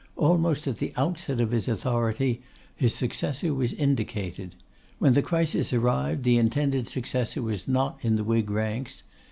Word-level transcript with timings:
Almost 0.15 0.65
at 0.67 0.79
the 0.79 0.93
outset 0.97 1.39
of 1.39 1.51
his 1.51 1.67
authority 1.67 2.41
his 2.75 2.95
successor 2.95 3.53
was 3.53 3.71
indicated. 3.71 4.55
When 4.97 5.13
the 5.13 5.21
crisis 5.21 5.73
arrived, 5.73 6.23
the 6.23 6.39
intended 6.39 6.89
successor 6.89 7.43
was 7.43 7.67
not 7.67 7.99
in 8.01 8.15
the 8.15 8.23
Whig 8.23 8.49
ranks. 8.49 9.03